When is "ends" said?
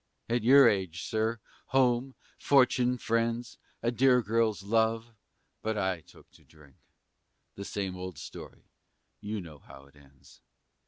9.95-10.41